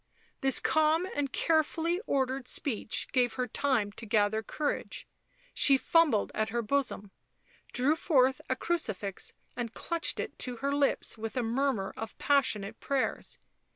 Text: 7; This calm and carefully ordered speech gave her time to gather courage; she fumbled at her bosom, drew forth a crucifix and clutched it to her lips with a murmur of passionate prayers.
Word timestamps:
7; 0.37 0.37
This 0.41 0.59
calm 0.59 1.07
and 1.15 1.31
carefully 1.31 2.01
ordered 2.07 2.47
speech 2.47 3.07
gave 3.11 3.33
her 3.33 3.45
time 3.47 3.91
to 3.91 4.05
gather 4.07 4.41
courage; 4.41 5.07
she 5.53 5.77
fumbled 5.77 6.31
at 6.33 6.49
her 6.49 6.63
bosom, 6.63 7.11
drew 7.71 7.95
forth 7.95 8.41
a 8.49 8.55
crucifix 8.55 9.33
and 9.55 9.75
clutched 9.75 10.19
it 10.19 10.39
to 10.39 10.55
her 10.55 10.71
lips 10.73 11.19
with 11.19 11.37
a 11.37 11.43
murmur 11.43 11.93
of 11.95 12.17
passionate 12.17 12.79
prayers. 12.79 13.37